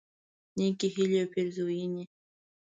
نیکی 0.57 0.87
هیلی 0.95 1.17
او 1.21 1.31
پیرزوینی 1.33 2.03